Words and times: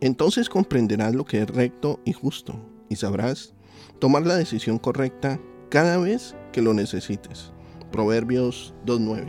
Entonces 0.00 0.48
comprenderás 0.48 1.14
lo 1.14 1.24
que 1.24 1.42
es 1.42 1.48
recto 1.48 2.00
y 2.04 2.12
justo 2.12 2.54
y 2.88 2.96
sabrás 2.96 3.52
tomar 3.98 4.26
la 4.26 4.36
decisión 4.36 4.78
correcta 4.78 5.38
cada 5.68 5.98
vez 5.98 6.34
que 6.52 6.62
lo 6.62 6.72
necesites. 6.72 7.52
Proverbios 7.92 8.74
2.9. 8.86 9.26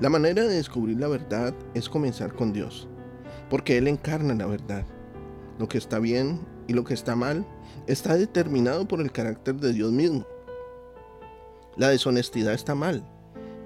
La 0.00 0.08
manera 0.08 0.42
de 0.42 0.54
descubrir 0.54 0.98
la 0.98 1.08
verdad 1.08 1.54
es 1.74 1.88
comenzar 1.88 2.34
con 2.34 2.52
Dios, 2.52 2.88
porque 3.50 3.76
Él 3.76 3.88
encarna 3.88 4.34
la 4.34 4.46
verdad. 4.46 4.84
Lo 5.58 5.68
que 5.68 5.78
está 5.78 5.98
bien 5.98 6.40
y 6.66 6.72
lo 6.72 6.84
que 6.84 6.94
está 6.94 7.14
mal 7.14 7.46
está 7.86 8.16
determinado 8.16 8.88
por 8.88 9.00
el 9.00 9.12
carácter 9.12 9.56
de 9.56 9.72
Dios 9.72 9.92
mismo. 9.92 10.26
La 11.76 11.88
deshonestidad 11.88 12.54
está 12.54 12.74
mal, 12.74 13.06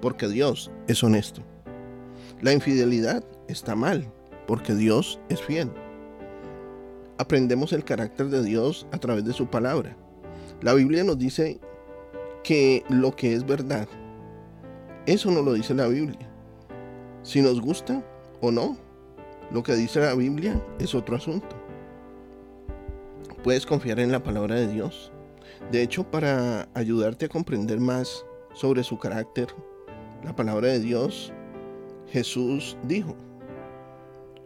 porque 0.01 0.27
Dios 0.27 0.69
es 0.87 1.01
honesto. 1.03 1.41
La 2.41 2.51
infidelidad 2.51 3.23
está 3.47 3.75
mal, 3.75 4.11
porque 4.47 4.73
Dios 4.73 5.19
es 5.29 5.41
fiel. 5.41 5.71
Aprendemos 7.17 7.73
el 7.73 7.83
carácter 7.83 8.27
de 8.27 8.43
Dios 8.43 8.87
a 8.91 8.97
través 8.97 9.25
de 9.25 9.33
su 9.33 9.47
palabra. 9.47 9.95
La 10.61 10.73
Biblia 10.73 11.03
nos 11.03 11.17
dice 11.17 11.59
que 12.43 12.83
lo 12.89 13.15
que 13.15 13.33
es 13.33 13.45
verdad, 13.45 13.87
eso 15.05 15.31
no 15.31 15.41
lo 15.41 15.53
dice 15.53 15.73
la 15.73 15.87
Biblia. 15.87 16.29
Si 17.23 17.41
nos 17.41 17.61
gusta 17.61 18.03
o 18.41 18.51
no, 18.51 18.77
lo 19.51 19.63
que 19.63 19.75
dice 19.75 19.99
la 19.99 20.15
Biblia 20.15 20.59
es 20.79 20.95
otro 20.95 21.15
asunto. 21.15 21.55
Puedes 23.43 23.65
confiar 23.65 23.99
en 23.99 24.11
la 24.11 24.23
palabra 24.23 24.55
de 24.55 24.67
Dios. 24.67 25.11
De 25.71 25.81
hecho, 25.81 26.03
para 26.03 26.67
ayudarte 26.73 27.25
a 27.25 27.29
comprender 27.29 27.79
más 27.79 28.25
sobre 28.53 28.83
su 28.83 28.97
carácter, 28.97 29.47
la 30.23 30.35
palabra 30.35 30.67
de 30.69 30.79
Dios 30.79 31.33
Jesús 32.11 32.77
dijo, 32.83 33.15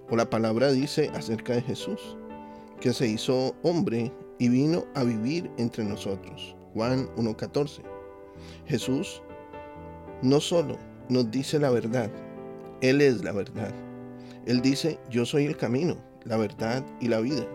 o 0.10 0.16
la 0.16 0.30
palabra 0.30 0.72
dice 0.72 1.12
acerca 1.14 1.54
de 1.54 1.62
Jesús, 1.62 2.18
que 2.80 2.94
se 2.94 3.08
hizo 3.08 3.56
hombre 3.64 4.12
y 4.40 4.50
vino 4.50 4.86
a 4.96 5.04
vivir 5.04 5.50
entre 5.58 5.84
nosotros. 5.84 6.56
Juan 6.74 7.08
1.14. 7.16 7.82
Jesús 8.66 9.22
no 10.22 10.40
solo 10.40 10.78
nos 11.10 11.32
dice 11.32 11.60
la 11.60 11.70
verdad, 11.70 12.12
Él 12.82 13.02
es 13.02 13.24
la 13.24 13.32
verdad. 13.32 13.74
Él 14.46 14.62
dice, 14.62 15.00
yo 15.10 15.26
soy 15.26 15.46
el 15.46 15.58
camino, 15.58 15.98
la 16.24 16.38
verdad 16.38 16.86
y 17.00 17.08
la 17.08 17.20
vida. 17.20 17.46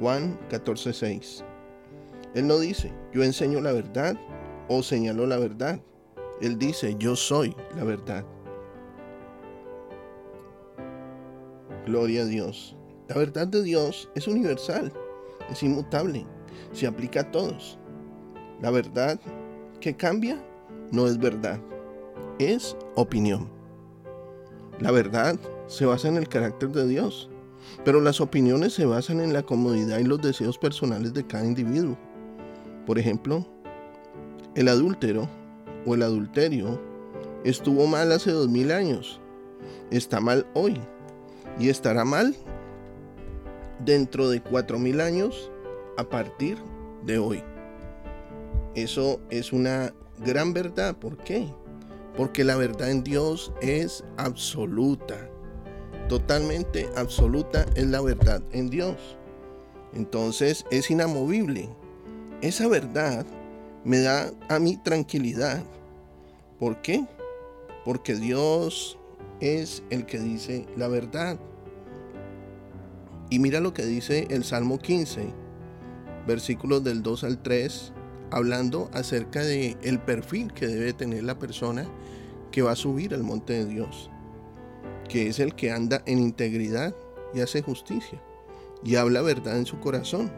Juan 0.00 0.38
14.6. 0.50 1.44
Él 2.34 2.46
no 2.46 2.58
dice, 2.58 2.92
yo 3.12 3.22
enseño 3.22 3.60
la 3.60 3.72
verdad 3.72 4.18
o 4.68 4.82
señalo 4.82 5.26
la 5.26 5.38
verdad. 5.38 5.80
Él 6.42 6.58
dice, 6.58 6.96
yo 6.98 7.16
soy 7.16 7.56
la 7.76 7.84
verdad. 7.84 8.24
Gloria 11.86 12.22
a 12.22 12.24
Dios. 12.24 12.74
La 13.08 13.16
verdad 13.16 13.46
de 13.46 13.62
Dios 13.62 14.10
es 14.16 14.26
universal, 14.26 14.92
es 15.48 15.62
inmutable, 15.62 16.26
se 16.72 16.88
aplica 16.88 17.20
a 17.20 17.30
todos. 17.30 17.78
La 18.60 18.72
verdad 18.72 19.20
que 19.80 19.96
cambia 19.96 20.44
no 20.90 21.06
es 21.06 21.16
verdad, 21.16 21.60
es 22.40 22.76
opinión. 22.96 23.48
La 24.80 24.90
verdad 24.90 25.38
se 25.68 25.86
basa 25.86 26.08
en 26.08 26.16
el 26.16 26.28
carácter 26.28 26.70
de 26.70 26.88
Dios, 26.88 27.30
pero 27.84 28.00
las 28.00 28.20
opiniones 28.20 28.72
se 28.72 28.84
basan 28.84 29.20
en 29.20 29.32
la 29.32 29.44
comodidad 29.44 30.00
y 30.00 30.04
los 30.04 30.20
deseos 30.20 30.58
personales 30.58 31.14
de 31.14 31.24
cada 31.24 31.46
individuo. 31.46 31.96
Por 32.84 32.98
ejemplo, 32.98 33.46
el 34.56 34.66
adúltero 34.66 35.28
o 35.86 35.94
el 35.94 36.02
adulterio 36.02 36.82
estuvo 37.44 37.86
mal 37.86 38.10
hace 38.10 38.32
dos 38.32 38.48
mil 38.48 38.72
años, 38.72 39.20
está 39.92 40.18
mal 40.18 40.44
hoy 40.54 40.80
y 41.58 41.68
estará 41.68 42.04
mal 42.04 42.34
dentro 43.84 44.28
de 44.30 44.42
cuatro 44.42 44.78
mil 44.78 45.00
años 45.00 45.50
a 45.96 46.04
partir 46.04 46.58
de 47.04 47.18
hoy. 47.18 47.42
Eso 48.74 49.20
es 49.30 49.52
una 49.52 49.94
gran 50.24 50.52
verdad. 50.52 50.96
¿Por 50.96 51.16
qué? 51.18 51.46
Porque 52.16 52.44
la 52.44 52.56
verdad 52.56 52.90
en 52.90 53.02
Dios 53.02 53.52
es 53.60 54.04
absoluta. 54.16 55.30
Totalmente 56.08 56.88
absoluta 56.96 57.66
es 57.74 57.86
la 57.86 58.00
verdad 58.00 58.42
en 58.52 58.70
Dios. 58.70 59.16
Entonces 59.94 60.64
es 60.70 60.90
inamovible. 60.90 61.68
Esa 62.42 62.68
verdad 62.68 63.26
me 63.84 64.00
da 64.00 64.30
a 64.48 64.58
mí 64.58 64.76
tranquilidad. 64.76 65.62
¿Por 66.58 66.82
qué? 66.82 67.06
Porque 67.84 68.14
Dios 68.14 68.98
es 69.40 69.82
el 69.90 70.06
que 70.06 70.18
dice 70.18 70.66
la 70.76 70.88
verdad. 70.88 71.38
Y 73.30 73.38
mira 73.38 73.60
lo 73.60 73.72
que 73.72 73.84
dice 73.84 74.26
el 74.30 74.44
Salmo 74.44 74.78
15, 74.78 75.26
versículos 76.26 76.84
del 76.84 77.02
2 77.02 77.24
al 77.24 77.42
3, 77.42 77.92
hablando 78.30 78.90
acerca 78.92 79.42
de 79.42 79.76
el 79.82 79.98
perfil 79.98 80.52
que 80.52 80.66
debe 80.66 80.92
tener 80.92 81.24
la 81.24 81.38
persona 81.38 81.86
que 82.50 82.62
va 82.62 82.72
a 82.72 82.76
subir 82.76 83.14
al 83.14 83.22
monte 83.22 83.52
de 83.52 83.66
Dios, 83.66 84.10
que 85.08 85.28
es 85.28 85.40
el 85.40 85.54
que 85.54 85.72
anda 85.72 86.02
en 86.06 86.18
integridad 86.18 86.94
y 87.34 87.40
hace 87.40 87.62
justicia 87.62 88.20
y 88.84 88.96
habla 88.96 89.22
verdad 89.22 89.58
en 89.58 89.66
su 89.66 89.78
corazón, 89.80 90.30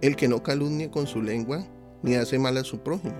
el 0.00 0.16
que 0.16 0.28
no 0.28 0.42
calumnia 0.42 0.90
con 0.90 1.06
su 1.06 1.22
lengua 1.22 1.64
ni 2.02 2.14
hace 2.14 2.38
mal 2.38 2.56
a 2.56 2.64
su 2.64 2.78
prójimo, 2.80 3.16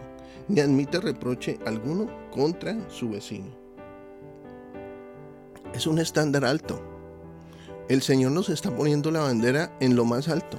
ni 0.48 0.60
admite 0.60 1.00
reproche 1.00 1.58
alguno 1.66 2.08
contra 2.30 2.76
su 2.90 3.10
vecino. 3.10 3.67
Es 5.78 5.86
un 5.86 6.00
estándar 6.00 6.44
alto. 6.44 6.82
El 7.88 8.02
Señor 8.02 8.32
nos 8.32 8.48
está 8.48 8.74
poniendo 8.74 9.12
la 9.12 9.20
bandera 9.20 9.72
en 9.78 9.94
lo 9.94 10.04
más 10.04 10.26
alto. 10.28 10.58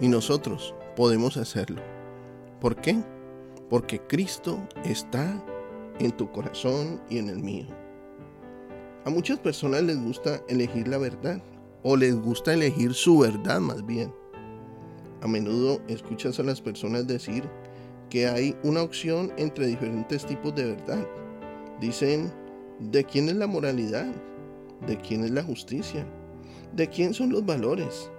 Y 0.00 0.06
nosotros 0.06 0.72
podemos 0.94 1.36
hacerlo. 1.36 1.82
¿Por 2.60 2.76
qué? 2.76 3.02
Porque 3.68 4.00
Cristo 4.02 4.60
está 4.84 5.44
en 5.98 6.12
tu 6.12 6.30
corazón 6.30 7.02
y 7.10 7.18
en 7.18 7.28
el 7.28 7.40
mío. 7.40 7.66
A 9.04 9.10
muchas 9.10 9.40
personas 9.40 9.82
les 9.82 10.00
gusta 10.00 10.40
elegir 10.48 10.86
la 10.86 10.98
verdad 10.98 11.42
o 11.82 11.96
les 11.96 12.14
gusta 12.14 12.54
elegir 12.54 12.94
su 12.94 13.18
verdad 13.18 13.58
más 13.58 13.84
bien. 13.84 14.14
A 15.22 15.26
menudo 15.26 15.80
escuchas 15.88 16.38
a 16.38 16.44
las 16.44 16.60
personas 16.60 17.08
decir 17.08 17.42
que 18.10 18.28
hay 18.28 18.56
una 18.62 18.82
opción 18.82 19.32
entre 19.38 19.66
diferentes 19.66 20.24
tipos 20.24 20.54
de 20.54 20.66
verdad. 20.66 21.04
Dicen, 21.80 22.32
¿De 22.90 23.02
quién 23.02 23.30
es 23.30 23.36
la 23.36 23.46
moralidad? 23.46 24.12
¿De 24.86 24.98
quién 24.98 25.24
es 25.24 25.30
la 25.30 25.42
justicia? 25.42 26.06
¿De 26.76 26.88
quién 26.88 27.14
son 27.14 27.32
los 27.32 27.44
valores? 27.46 28.10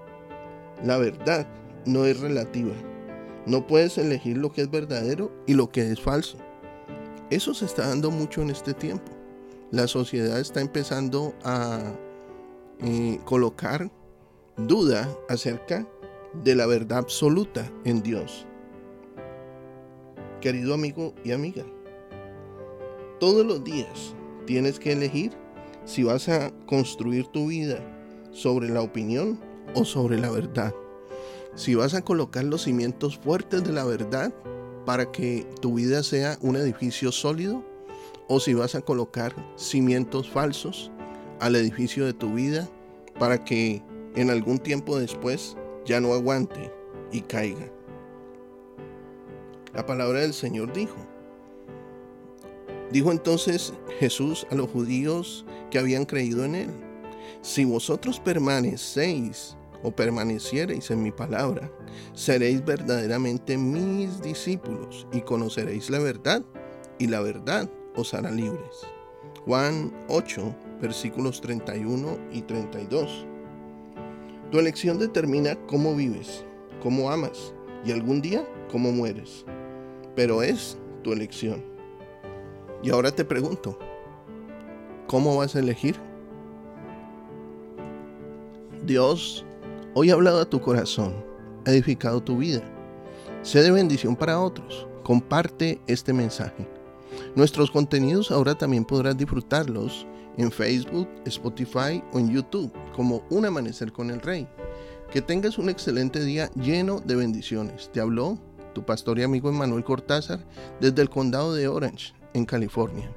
La 0.83 0.97
verdad 0.97 1.47
no 1.85 2.05
es 2.05 2.19
relativa. 2.19 2.73
No 3.45 3.67
puedes 3.67 3.97
elegir 3.99 4.37
lo 4.37 4.51
que 4.51 4.61
es 4.61 4.71
verdadero 4.71 5.31
y 5.45 5.53
lo 5.53 5.69
que 5.69 5.91
es 5.91 6.01
falso. 6.01 6.37
Eso 7.29 7.53
se 7.53 7.65
está 7.65 7.87
dando 7.87 8.09
mucho 8.09 8.41
en 8.41 8.49
este 8.49 8.73
tiempo. 8.73 9.11
La 9.69 9.87
sociedad 9.87 10.39
está 10.39 10.61
empezando 10.61 11.35
a 11.43 11.79
eh, 12.79 13.19
colocar 13.23 13.91
duda 14.57 15.07
acerca 15.29 15.87
de 16.43 16.55
la 16.55 16.65
verdad 16.65 16.99
absoluta 16.99 17.71
en 17.83 18.01
Dios. 18.01 18.47
Querido 20.41 20.73
amigo 20.73 21.13
y 21.23 21.33
amiga, 21.33 21.63
todos 23.19 23.45
los 23.45 23.63
días 23.63 24.15
Tienes 24.45 24.79
que 24.79 24.91
elegir 24.93 25.31
si 25.85 26.03
vas 26.03 26.29
a 26.29 26.51
construir 26.65 27.27
tu 27.27 27.47
vida 27.47 27.79
sobre 28.31 28.69
la 28.69 28.81
opinión 28.81 29.39
o 29.73 29.85
sobre 29.85 30.19
la 30.19 30.29
verdad. 30.29 30.73
Si 31.55 31.75
vas 31.75 31.93
a 31.93 32.01
colocar 32.01 32.43
los 32.43 32.63
cimientos 32.63 33.17
fuertes 33.17 33.63
de 33.63 33.71
la 33.71 33.85
verdad 33.85 34.33
para 34.85 35.11
que 35.11 35.47
tu 35.61 35.75
vida 35.75 36.03
sea 36.03 36.37
un 36.41 36.55
edificio 36.55 37.11
sólido 37.11 37.63
o 38.27 38.39
si 38.39 38.53
vas 38.53 38.75
a 38.75 38.81
colocar 38.81 39.33
cimientos 39.55 40.29
falsos 40.29 40.91
al 41.39 41.55
edificio 41.55 42.05
de 42.05 42.13
tu 42.13 42.33
vida 42.33 42.69
para 43.19 43.43
que 43.43 43.81
en 44.15 44.29
algún 44.29 44.59
tiempo 44.59 44.97
después 44.97 45.55
ya 45.85 45.99
no 45.99 46.13
aguante 46.13 46.71
y 47.11 47.21
caiga. 47.21 47.71
La 49.73 49.85
palabra 49.85 50.19
del 50.19 50.33
Señor 50.33 50.71
dijo, 50.73 50.95
Dijo 52.95 53.11
entonces 53.11 53.73
Jesús 53.99 54.47
a 54.51 54.55
los 54.55 54.69
judíos 54.69 55.45
que 55.69 55.79
habían 55.79 56.05
creído 56.05 56.45
en 56.45 56.55
él, 56.55 56.69
si 57.41 57.65
vosotros 57.65 58.21
permanecéis 58.21 59.57
o 59.83 59.91
permaneciereis 59.91 60.89
en 60.91 61.03
mi 61.03 61.11
palabra, 61.11 61.69
seréis 62.13 62.63
verdaderamente 62.63 63.57
mis 63.57 64.21
discípulos 64.21 65.07
y 65.11 65.19
conoceréis 65.19 65.89
la 65.89 65.99
verdad, 65.99 66.41
y 66.97 67.07
la 67.07 67.19
verdad 67.19 67.69
os 67.97 68.13
hará 68.13 68.31
libres. 68.31 68.87
Juan 69.43 69.93
8, 70.07 70.55
versículos 70.81 71.41
31 71.41 72.17
y 72.31 72.43
32. 72.43 73.25
Tu 74.51 74.57
elección 74.57 74.99
determina 74.99 75.57
cómo 75.67 75.97
vives, 75.97 76.45
cómo 76.81 77.11
amas 77.11 77.53
y 77.85 77.91
algún 77.91 78.21
día 78.21 78.47
cómo 78.71 78.93
mueres. 78.93 79.43
Pero 80.15 80.41
es 80.41 80.77
tu 81.03 81.11
elección. 81.11 81.74
Y 82.83 82.91
ahora 82.91 83.11
te 83.11 83.25
pregunto, 83.25 83.77
¿Cómo 85.07 85.37
vas 85.37 85.55
a 85.55 85.59
elegir? 85.59 85.95
Dios 88.83 89.45
hoy 89.93 90.09
ha 90.09 90.13
hablado 90.13 90.41
a 90.41 90.49
tu 90.49 90.59
corazón, 90.59 91.13
ha 91.65 91.69
edificado 91.69 92.23
tu 92.23 92.37
vida. 92.37 92.63
Sé 93.43 93.61
de 93.61 93.69
bendición 93.69 94.15
para 94.15 94.39
otros. 94.39 94.87
Comparte 95.03 95.79
este 95.85 96.11
mensaje. 96.11 96.67
Nuestros 97.35 97.69
contenidos 97.69 98.31
ahora 98.31 98.55
también 98.55 98.83
podrás 98.83 99.15
disfrutarlos 99.15 100.07
en 100.37 100.51
Facebook, 100.51 101.07
Spotify 101.25 102.03
o 102.11 102.17
en 102.17 102.31
YouTube 102.31 102.73
como 102.95 103.23
Un 103.29 103.45
Amanecer 103.45 103.91
con 103.91 104.09
el 104.09 104.21
Rey. 104.21 104.47
Que 105.11 105.21
tengas 105.21 105.59
un 105.59 105.69
excelente 105.69 106.19
día 106.25 106.49
lleno 106.55 106.99
de 106.99 107.15
bendiciones. 107.15 107.91
Te 107.93 108.01
habló 108.01 108.39
tu 108.73 108.83
pastor 108.83 109.19
y 109.19 109.23
amigo 109.23 109.49
Emanuel 109.49 109.83
Cortázar 109.83 110.39
desde 110.81 111.03
el 111.03 111.11
condado 111.11 111.53
de 111.53 111.67
Orange, 111.67 112.13
en 112.35 112.45
California. 112.45 113.09